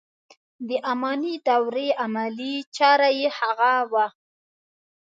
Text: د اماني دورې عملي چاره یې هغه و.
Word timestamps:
د 0.67 0.69
اماني 0.91 1.35
دورې 1.47 1.87
عملي 2.03 2.55
چاره 2.75 3.09
یې 3.19 3.27
هغه 3.39 3.73
و. 3.91 3.93